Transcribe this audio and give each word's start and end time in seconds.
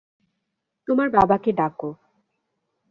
তোমার 0.87 1.07
বাবাকে 1.09 1.51
ডাকো। 1.51 1.89